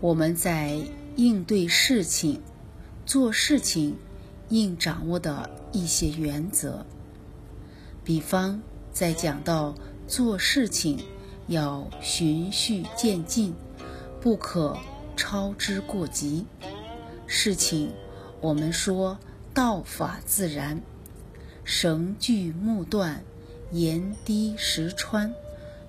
[0.00, 0.78] 我们在
[1.16, 2.42] 应对事情、
[3.06, 3.96] 做事情
[4.50, 6.84] 应掌握的一些原则。
[8.04, 8.60] 比方，
[8.92, 9.74] 在讲到
[10.06, 10.98] 做事情
[11.48, 13.54] 要循序渐进，
[14.20, 14.76] 不可
[15.16, 16.44] 操之过急。
[17.26, 17.90] 事情，
[18.42, 19.18] 我们说
[19.54, 20.82] 道法自然，
[21.64, 23.24] 绳锯木断，
[23.72, 25.34] 盐滴石穿，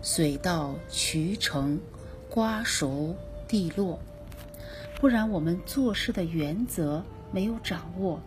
[0.02, 1.78] 水到渠成，
[2.30, 3.14] 瓜熟。
[3.48, 4.00] 地落，
[5.00, 8.20] 不然我们做事的原则没有掌握，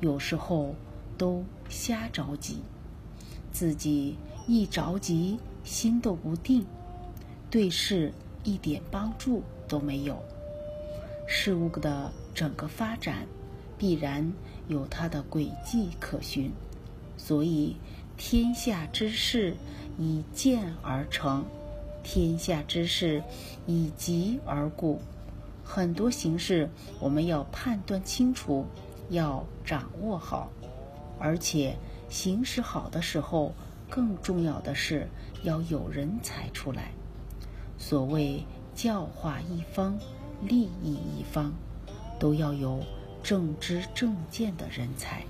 [0.00, 0.74] 有时候
[1.16, 2.58] 都瞎着急，
[3.52, 6.66] 自己一着急心都不定，
[7.50, 8.12] 对事
[8.44, 10.22] 一点帮助都没有。
[11.26, 13.26] 事物的整个发展
[13.78, 14.32] 必然
[14.68, 16.50] 有它的轨迹可循，
[17.16, 17.76] 所以
[18.16, 19.54] 天下之事
[19.98, 21.44] 以渐而成。
[22.02, 23.22] 天下之事
[23.66, 25.00] 以急而固，
[25.64, 28.66] 很多形势我们要判断清楚，
[29.10, 30.50] 要掌握好，
[31.18, 31.76] 而且
[32.08, 33.52] 形势好的时候，
[33.88, 35.08] 更重要的是
[35.42, 36.92] 要有人才出来。
[37.78, 39.98] 所谓教化一方，
[40.42, 41.52] 利益一方，
[42.18, 42.80] 都要有
[43.22, 45.22] 正知正见的人才。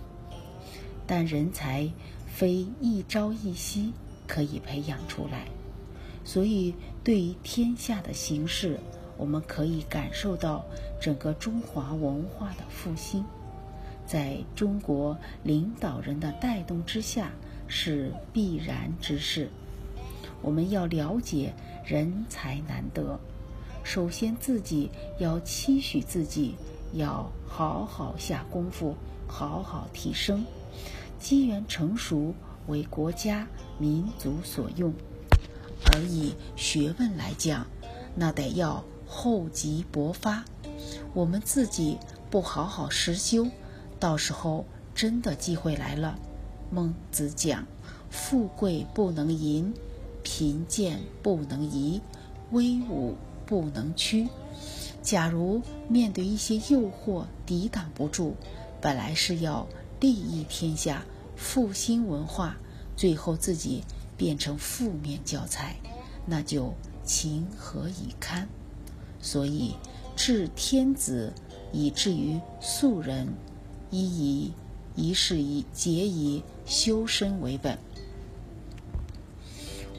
[1.06, 1.90] 但人才
[2.26, 3.92] 非一朝一夕
[4.28, 5.48] 可以培养出来。
[6.24, 8.78] 所以，对于天下的形势，
[9.16, 10.64] 我们可以感受到
[11.00, 13.24] 整个中华文化的复兴，
[14.06, 17.32] 在中国领导人的带动之下
[17.66, 19.48] 是必然之事。
[20.42, 21.52] 我们要了解
[21.84, 23.18] 人才难得，
[23.82, 26.54] 首先自己要期许自己，
[26.92, 28.94] 要好好下功夫，
[29.26, 30.44] 好好提升，
[31.18, 32.34] 机缘成熟
[32.68, 33.46] 为国家
[33.78, 34.92] 民族所用。
[35.86, 37.66] 而以学问来讲，
[38.14, 40.44] 那得要厚积薄发。
[41.14, 41.98] 我们自己
[42.30, 43.46] 不好好实修，
[43.98, 44.64] 到时候
[44.94, 46.18] 真的机会来了。
[46.70, 47.66] 孟子讲
[48.10, 49.74] ：“富贵不能淫，
[50.22, 52.00] 贫贱不能移，
[52.52, 54.28] 威武不能屈。”
[55.02, 58.34] 假如面对一些诱惑抵挡不住，
[58.80, 59.66] 本来是要
[59.98, 61.02] 利益天下、
[61.36, 62.56] 复兴文化，
[62.96, 63.82] 最后自己。
[64.20, 65.76] 变成负面教材，
[66.26, 66.74] 那就
[67.06, 68.46] 情何以堪？
[69.18, 69.76] 所以
[70.14, 71.32] 治天子
[71.72, 73.32] 以至于素人，
[73.90, 74.52] 一以
[74.94, 77.78] 一是以节以修身为本。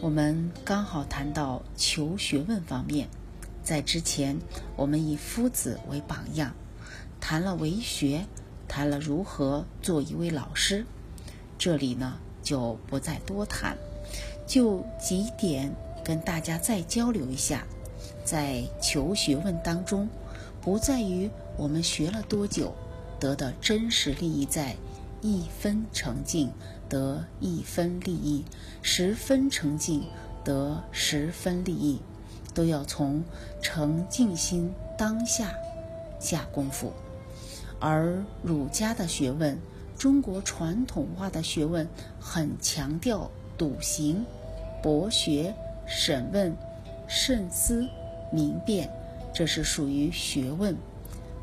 [0.02, 3.10] 我们刚好谈到求学问方面，
[3.64, 4.38] 在之前
[4.76, 6.54] 我们以夫子为榜样，
[7.20, 8.28] 谈了为学，
[8.68, 10.86] 谈了如何做一位老师，
[11.58, 13.76] 这里呢就不再多谈。
[14.46, 15.74] 就几点
[16.04, 17.66] 跟大家再交流一下，
[18.24, 20.10] 在求学问当中，
[20.62, 22.74] 不在于我们学了多久，
[23.20, 24.76] 得的真实利益在
[25.22, 26.52] 一分成境
[26.90, 28.44] 得一分利益，
[28.82, 30.04] 十分成境
[30.44, 32.02] 得十分利益，
[32.54, 33.24] 都要从
[33.62, 35.54] 诚静心当下
[36.20, 36.92] 下功夫。
[37.80, 39.58] 而儒家的学问，
[40.02, 41.88] 中国传统化的学问，
[42.20, 44.26] 很强调笃行。
[44.82, 45.54] 博学、
[45.86, 46.58] 审问、
[47.08, 47.88] 慎思、
[48.34, 48.90] 明辨，
[49.32, 50.76] 这是属于学问。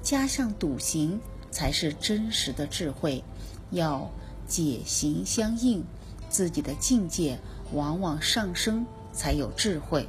[0.02, 1.20] 加上笃行，
[1.52, 3.22] 才是真实的智慧。
[3.70, 4.10] 要
[4.48, 5.84] 解行相应，
[6.28, 7.38] 自己的境界
[7.72, 10.08] 往往上升，才有智慧。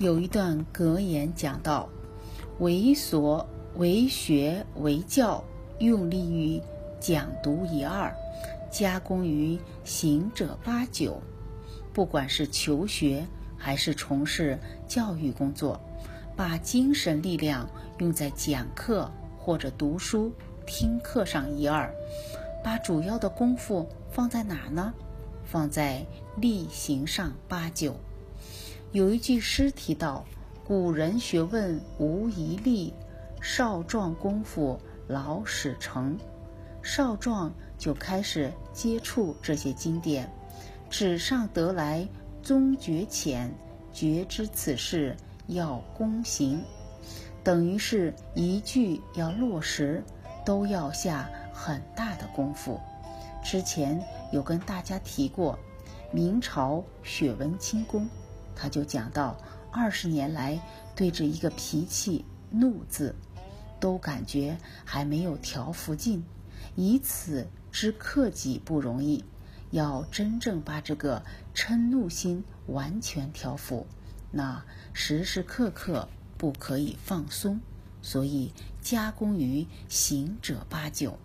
[0.00, 1.88] 有一段格言讲到
[2.58, 5.44] ：“为所、为学、为教，
[5.78, 6.60] 用力于
[7.00, 8.14] 讲读一二，
[8.70, 11.20] 加工于行者八九。”
[11.92, 13.26] 不管是求学
[13.58, 14.56] 还是从事
[14.86, 15.80] 教育工作，
[16.36, 17.68] 把精神力量
[17.98, 20.32] 用在讲课或者读书
[20.64, 21.92] 听课上一二，
[22.62, 24.94] 把主要的功夫放在哪呢？
[25.44, 26.06] 放在
[26.36, 27.96] 力行上八九。
[28.92, 30.24] 有一句诗提到
[30.64, 32.94] ：“古人学问无一例，
[33.42, 36.16] 少壮功夫老始成。”
[36.82, 40.30] 少壮就开始接触这些经典。
[40.88, 42.06] 纸上得来
[42.42, 43.52] 终觉浅，
[43.92, 45.16] 觉知此事
[45.46, 46.64] 要躬行，
[47.44, 50.02] 等于是一句要落实，
[50.44, 52.80] 都要下很大的功夫。
[53.44, 55.58] 之前有跟大家提过，
[56.12, 58.08] 明朝雪文清宫，
[58.56, 59.36] 他就讲到
[59.70, 60.60] 二十年来
[60.96, 63.14] 对着一个脾气怒字，
[63.78, 66.24] 都感觉还没有调服尽，
[66.76, 69.24] 以此知克己不容易。
[69.70, 71.22] 要真正把这个
[71.54, 73.86] 嗔怒心完全调服，
[74.32, 77.60] 那时时刻刻不可以放松，
[78.02, 81.16] 所以加工于行者八九。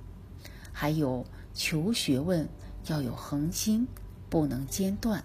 [0.71, 1.25] 还有
[1.55, 2.47] 求学问
[2.85, 3.87] 要有恒心，
[4.29, 5.23] 不能间断，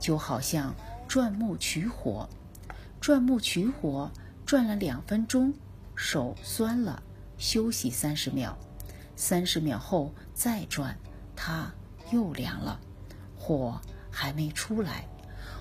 [0.00, 0.74] 就好像
[1.08, 2.28] 钻木取火，
[3.00, 4.10] 钻木取火
[4.44, 5.54] 转了两分钟，
[5.94, 7.00] 手酸了，
[7.38, 8.58] 休息三十秒，
[9.16, 10.96] 三十秒后再转，
[11.34, 11.72] 它
[12.12, 12.78] 又凉了，
[13.36, 13.80] 火
[14.10, 15.08] 还没出来。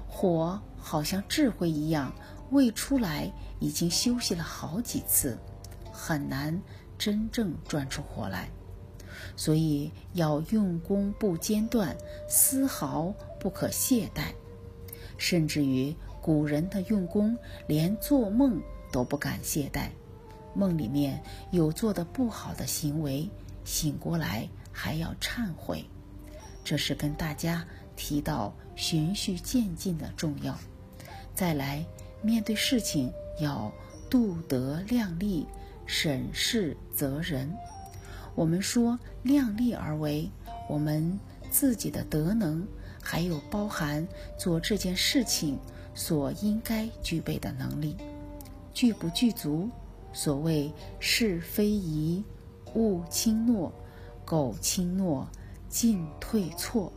[0.08, 2.14] 火好像智慧一样，
[2.52, 5.38] 未出来已经休息了好几次，
[5.92, 6.62] 很难
[6.98, 8.50] 真正转出火来。
[9.38, 11.96] 所以要用功不间断，
[12.28, 14.34] 丝毫不可懈怠。
[15.18, 17.38] 甚至于古人的用功，
[17.68, 18.62] 连做梦
[18.92, 19.90] 都不敢懈怠。
[20.54, 21.22] 梦里面
[21.52, 23.30] 有做的不好的行为，
[23.66, 25.84] 醒过来还要忏悔。
[26.64, 27.66] 这是跟大家
[27.98, 30.58] 提到循序渐进的重要。
[31.34, 31.86] 再来，
[32.22, 33.70] 面对事情要
[34.10, 35.46] 度德量力，
[35.86, 37.54] 审视责人。
[38.34, 40.30] 我们说量力而为，
[40.70, 41.20] 我们
[41.50, 42.66] 自己的德能，
[43.02, 44.08] 还有包含
[44.38, 45.60] 做这件事情
[45.94, 47.96] 所应该具备的能力，
[48.74, 49.70] 具不具足？
[50.12, 52.24] 所谓是非宜，
[52.76, 53.74] 勿轻诺，
[54.24, 55.28] 苟轻诺，
[55.68, 56.94] 进退错。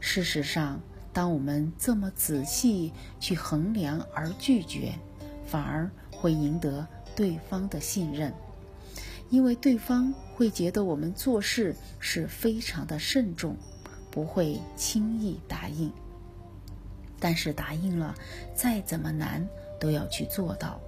[0.00, 0.80] 事实上，
[1.12, 4.92] 当我们这么仔细去衡量而拒绝，
[5.46, 8.32] 反而会赢得对方的信任。
[9.28, 13.56] 因为对方会觉得我们做事是非常的慎重，
[14.10, 15.92] 不会轻易答应。
[17.18, 18.14] 但是答应了，
[18.54, 19.48] 再怎么难
[19.80, 20.80] 都要去做到。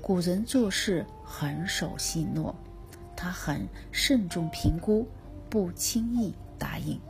[0.00, 2.54] 古人做事很守信诺，
[3.16, 5.06] 他很慎重评估，
[5.48, 7.00] 不轻易答应。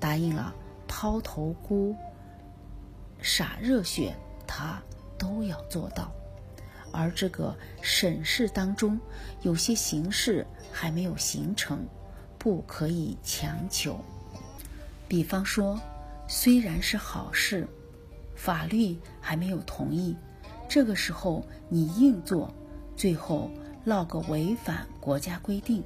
[0.00, 0.54] 答应了，
[0.86, 1.94] 抛头颅、
[3.20, 4.14] 洒热血，
[4.46, 4.80] 他
[5.18, 6.12] 都要做到。
[6.92, 8.98] 而这个审视当中，
[9.42, 11.86] 有些形式还没有形成，
[12.38, 14.00] 不可以强求。
[15.06, 15.78] 比方说，
[16.26, 17.68] 虽然是好事，
[18.34, 20.16] 法律还没有同意，
[20.68, 22.52] 这个时候你硬做，
[22.96, 23.50] 最后
[23.84, 25.82] 落个违反国家规定，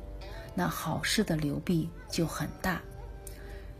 [0.52, 2.82] 那好事的流弊就很大。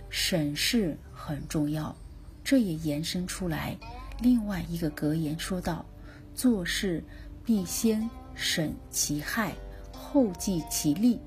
[0.09, 1.97] 审视很重要，
[2.45, 3.77] 这也延伸出来
[4.21, 5.85] 另外一个格言，说道。
[6.33, 7.03] 做事
[7.45, 9.53] 必先审其害，
[9.93, 11.19] 后计其利。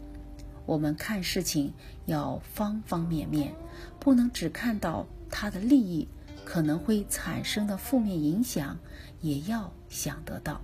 [0.66, 1.74] 我们看事情
[2.06, 3.54] 要方方面面，
[4.00, 6.08] 不能只看到它的利益
[6.46, 8.80] 可能会产生的负面影响，
[9.20, 10.62] 也要想得到。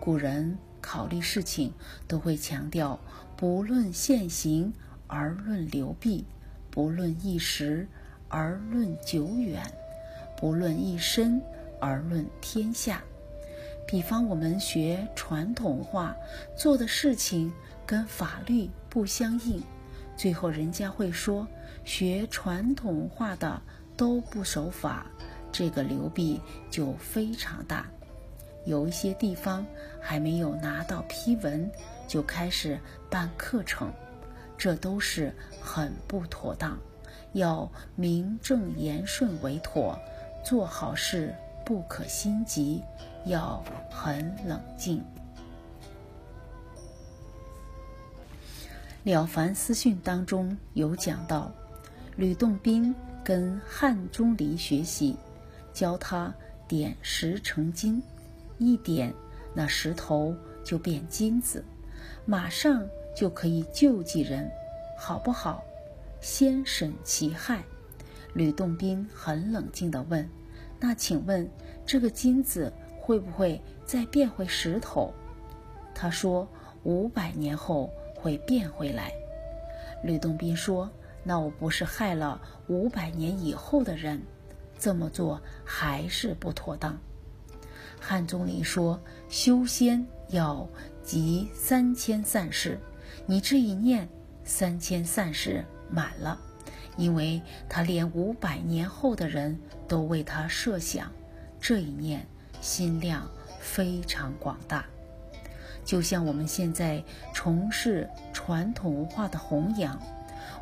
[0.00, 1.72] 古人考虑事情
[2.06, 3.00] 都会强调：
[3.38, 4.70] 不论现行
[5.06, 6.26] 而论流弊，
[6.70, 7.88] 不论一时
[8.28, 9.64] 而论久远，
[10.36, 11.40] 不论一生
[11.80, 13.02] 而论天下。
[13.88, 16.14] 比方我们学传统话
[16.54, 17.50] 做的事情
[17.86, 19.62] 跟法律不相应，
[20.14, 21.48] 最后人家会说
[21.82, 23.60] 学传统话的
[23.96, 25.06] 都不守法，
[25.50, 26.40] 这个流弊
[26.70, 27.86] 就非常大。
[28.64, 29.66] 有一些地方
[30.00, 31.70] 还没有拿到批文
[32.06, 32.78] 就开始
[33.10, 33.92] 办课程，
[34.56, 36.78] 这都是很不妥当，
[37.32, 39.98] 要名正言顺为妥，
[40.44, 42.82] 做好事不可心急。
[43.26, 45.02] 要很冷静。
[49.10, 51.50] 《了凡四训》当中有讲到，
[52.16, 52.94] 吕洞宾
[53.24, 55.16] 跟汉钟离学习，
[55.72, 56.34] 教他
[56.68, 58.02] 点石成金，
[58.58, 59.12] 一点
[59.54, 61.64] 那石头就变金子，
[62.24, 64.50] 马上就可以救济人，
[64.98, 65.62] 好不好？
[66.20, 67.62] 先审其害。
[68.32, 70.28] 吕洞宾很冷静地问
[70.80, 71.48] ：“那请问
[71.86, 72.72] 这个金子？”
[73.06, 75.12] 会不会再变回石头？
[75.94, 76.48] 他说
[76.84, 79.12] 五百年后会变回来。
[80.02, 80.90] 吕洞宾说
[81.22, 84.22] ：“那我不是害了五百年以后的人？
[84.78, 86.98] 这么做还是不妥当。”
[88.06, 90.68] 汉钟离说：“修仙要
[91.02, 92.78] 集三千善事，
[93.24, 94.06] 你这一念
[94.44, 96.38] 三千善事满了，
[96.98, 99.58] 因为他连五百年后的人
[99.88, 101.10] 都为他设想，
[101.58, 102.26] 这一念。”
[102.60, 103.30] 心量
[103.60, 104.86] 非常广大，
[105.84, 110.00] 就像我们现在从事传统文化的弘扬，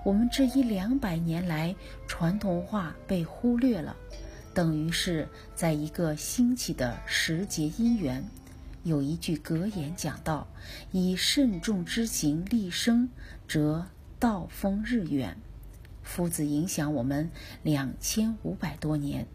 [0.05, 1.73] 我们这一两百年来
[2.09, 3.95] 传统文化被忽略了，
[4.55, 8.25] 等于是在一个兴起的时节因缘。
[8.85, 10.49] 有一句格言讲到
[10.91, 13.09] ：“以慎重之行立生，
[13.47, 13.87] 则
[14.19, 15.37] 道风日远。”
[16.03, 17.31] 夫子影响我们
[17.63, 19.27] 两千五百多年，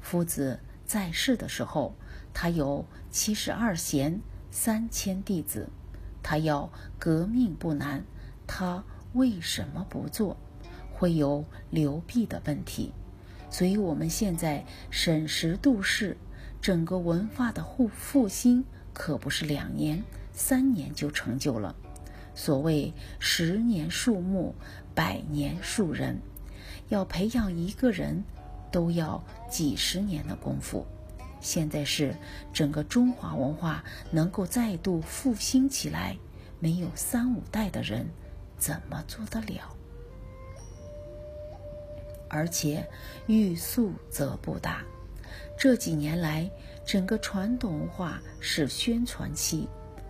[0.00, 1.94] 夫子在世的时候。
[2.36, 5.68] 他有七十二贤，三千弟子，
[6.20, 8.04] 他要革命不难，
[8.44, 10.36] 他为什么不做？
[10.92, 12.92] 会有流弊的问题。
[13.54, 16.16] 所以，我们现在审时度势，
[16.60, 21.76] 整个文化的复复兴可不是两年、三年就成就了。
[22.34, 24.56] 所谓“十年树木，
[24.92, 26.20] 百年树人”，
[26.90, 28.24] 要培养一个人，
[28.72, 30.84] 都要几十年的功夫。
[31.40, 32.12] 现在是
[32.52, 36.16] 整个中华文化能够再度复兴起来，
[36.58, 38.04] 没有三五代的人，
[38.58, 39.73] 怎么做得了？
[42.34, 42.84] 而且
[43.28, 44.82] 欲速则不达。
[45.56, 46.50] 这几年来，
[46.84, 49.68] 整个传统文化是宣传期，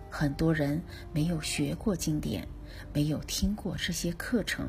[0.09, 0.81] 很多人
[1.13, 2.47] 没有学过经典，
[2.91, 4.67] 没有听过这些课程，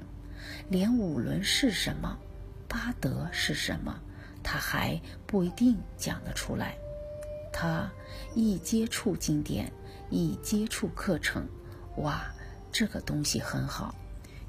[0.68, 2.18] 连五伦是什么、
[2.68, 3.98] 八德是什么，
[4.42, 6.76] 他还不一定讲得出来。
[7.50, 7.90] 他
[8.34, 9.72] 一接触经典，
[10.10, 11.48] 一接触课程，
[11.96, 12.26] 哇，
[12.70, 13.94] 这个东西很好，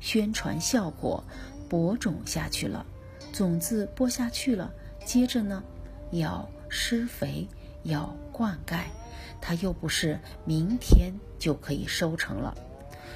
[0.01, 1.23] 宣传效果
[1.69, 2.85] 播种下去了。
[3.37, 4.73] 种子播下去了，
[5.05, 5.63] 接着呢，
[6.09, 7.47] 要施肥，
[7.83, 8.85] 要灌溉，
[9.39, 12.57] 它又不是明天就可以收成了。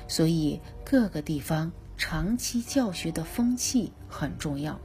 [0.08, 4.80] 所以各个地方长期教学的风气很重要。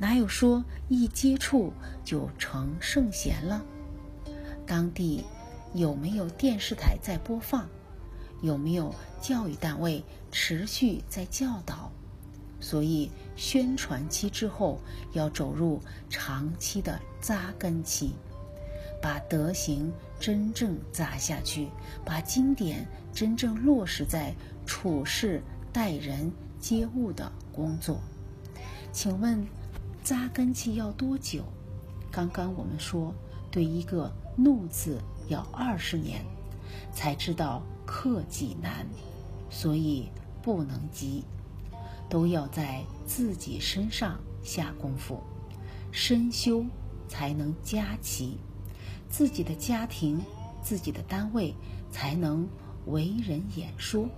[0.00, 3.64] 哪有说一接触就成圣贤了？
[4.66, 5.24] 当地
[5.72, 7.68] 有没有电视台在播放？
[8.42, 10.02] 有没有教育单位
[10.32, 11.92] 持续在教导？
[12.60, 14.80] 所以，宣传期之后
[15.12, 18.12] 要走入长期的扎根期，
[19.02, 21.68] 把德行真正扎下去，
[22.04, 27.98] 把经典真正落实在处事待人接物的工作。
[28.92, 29.44] 请问，
[30.02, 31.44] 扎根期要多久？
[32.10, 33.12] 刚刚我们说，
[33.50, 36.24] 对一个“怒”字要二十年，
[36.92, 38.86] 才知道克己难，
[39.50, 40.08] 所以
[40.40, 41.24] 不能急。
[42.08, 45.22] 都要在自己身上下功夫，
[45.90, 46.64] 深修
[47.08, 48.38] 才能家齐，
[49.08, 50.20] 自己的家庭、
[50.62, 51.54] 自己的单位
[51.90, 52.48] 才能
[52.86, 54.08] 为人演说，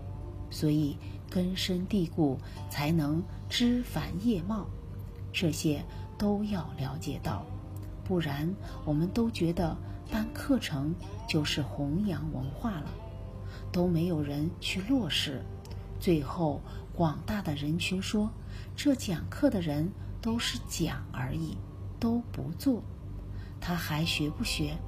[0.50, 0.96] 所以
[1.28, 2.38] 根深蒂固
[2.70, 4.66] 才能枝繁叶茂，
[5.32, 5.84] 这些
[6.16, 7.44] 都要了解到，
[8.04, 9.76] 不然我们都觉得
[10.10, 10.94] 办课程
[11.28, 12.90] 就是弘扬文化了，
[13.72, 15.42] 都没有人去落实。
[15.98, 16.60] 最后，
[16.96, 18.30] 广大的人群说
[18.74, 21.58] ：“这讲课的人都是讲而已，
[22.00, 22.82] 都不做，
[23.60, 24.78] 他还学不学？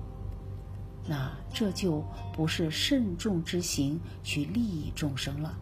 [1.06, 5.54] 那这就不是慎重之行去利益众生了。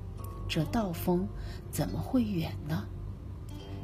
[0.49, 1.27] 这道风
[1.73, 2.85] 怎么会远呢？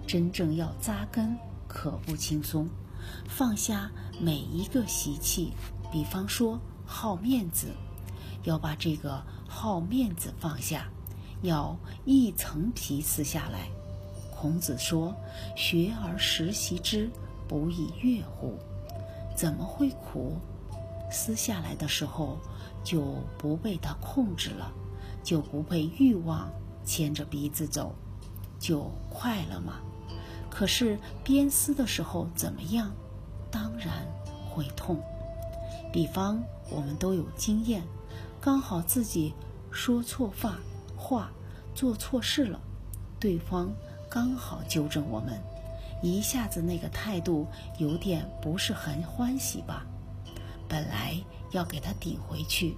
[0.07, 2.69] 真正要扎根，可不轻松。
[3.27, 3.91] 放下
[4.21, 5.53] 每一个习气，
[5.91, 7.67] 比方说好面子，
[8.45, 10.87] 要把这个好面子放下。”
[11.43, 13.69] 要一层皮撕下来。
[14.35, 15.15] 孔子说
[15.55, 17.09] ：“学而时习之，
[17.47, 18.55] 不亦说乎？
[19.37, 20.37] 怎么会苦？
[21.11, 22.39] 撕下来的时候
[22.83, 24.73] 就不被它控制了，
[25.23, 26.51] 就不被欲望
[26.85, 27.95] 牵着鼻子走，
[28.59, 29.81] 就快了吗？
[30.51, 32.91] 可是边撕的时候怎么样？
[33.51, 34.07] 当然
[34.51, 35.01] 会痛。
[35.93, 37.83] 比方我们都有经验，
[38.41, 39.35] 刚好自己
[39.71, 40.59] 说错话。”
[41.13, 41.31] 话
[41.75, 42.59] 做错事了，
[43.21, 43.71] 对方
[44.09, 45.39] 刚好纠正我们，
[46.03, 49.85] 一下子那个态度有点不是很欢喜吧？
[50.67, 51.15] 本来
[51.51, 52.75] 要给他顶回去，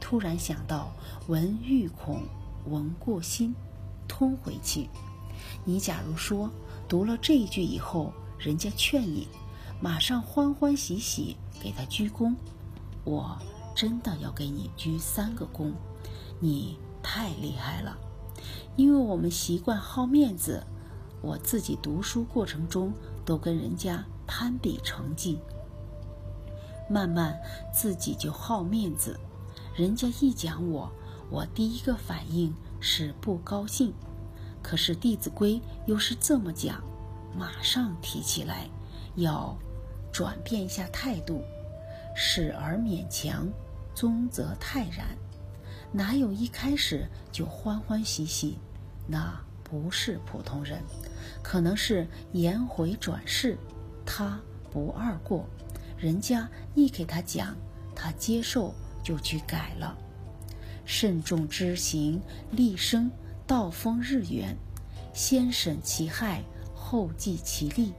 [0.00, 0.90] 突然想到
[1.28, 2.22] 闻欲恐，
[2.68, 3.54] 闻过心，
[4.08, 4.88] 吞回去。
[5.64, 6.50] 你假如说
[6.88, 9.28] 读了这一句以后，人家劝你，
[9.80, 12.34] 马上欢欢喜喜给他鞠躬，
[13.04, 13.38] 我
[13.76, 15.72] 真的要给你鞠三个躬，
[16.40, 16.76] 你。
[17.08, 17.96] 太厉害了，
[18.74, 20.60] 因为我们习惯好面子。
[21.22, 22.92] 我自己读书过程中
[23.24, 25.38] 都跟人家攀比成绩，
[26.90, 27.38] 慢慢
[27.72, 29.18] 自己就好面子。
[29.76, 30.90] 人家一讲我，
[31.30, 33.94] 我第一个反应是不高兴。
[34.60, 35.54] 可是《弟子规》
[35.86, 36.82] 又是这么讲，
[37.38, 38.68] 马上提起来，
[39.14, 39.56] 要
[40.12, 41.40] 转变一下态度，
[42.16, 43.48] 始而勉强，
[43.94, 45.16] 终则泰然。
[45.92, 48.58] 哪有一开始就欢欢喜喜？
[49.06, 50.82] 那不是普通人，
[51.42, 53.56] 可能是颜回转世，
[54.04, 54.38] 他
[54.72, 55.46] 不二过。
[55.96, 57.56] 人家一给他讲，
[57.94, 59.96] 他接受就去改了。
[60.84, 63.10] 慎重之行，立生
[63.46, 64.56] 道风日远，
[65.14, 66.42] 先审其害，
[66.74, 67.92] 后计其利。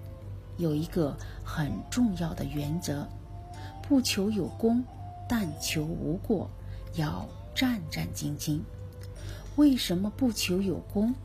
[0.58, 3.08] 有一个很重要的原则：
[3.82, 4.84] 不求有功，
[5.28, 6.50] 但求无过，
[6.94, 7.28] 要
[7.58, 8.60] 战战兢兢。
[9.56, 11.16] 为什么不求有功？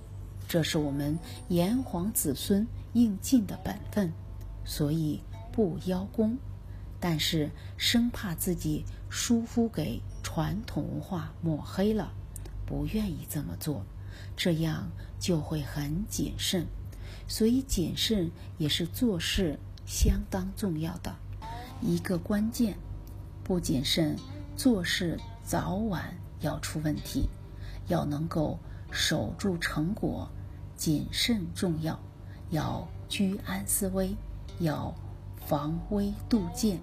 [0.49, 4.11] 这是我们炎黄子孙应尽的本分，
[4.65, 5.21] 所以
[5.53, 6.39] 不邀功。
[6.99, 12.15] 但是生怕自己疏忽给传统文化抹黑了，
[12.65, 13.85] 不愿意这么做，
[14.35, 16.67] 这样就会很谨慎。
[17.29, 21.15] 所以谨慎也是做事相当重要的
[21.83, 22.79] 一个关键。
[23.45, 24.17] 不谨慎，
[24.57, 27.29] 做事早晚要出问题。
[27.89, 28.59] 要能够
[28.93, 30.29] 守住成果，
[30.77, 31.99] 谨慎重要。
[32.51, 34.15] 要居安思危，
[34.61, 34.95] 要
[35.45, 36.79] 防微杜渐。